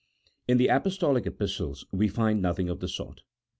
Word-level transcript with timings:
In 0.47 0.57
the 0.57 0.65
Apostolic 0.65 1.27
Epistles 1.27 1.85
we 1.91 2.07
find 2.07 2.41
nothing 2.41 2.69
of 2.69 2.79
the 2.79 2.87
sort. 2.87 3.21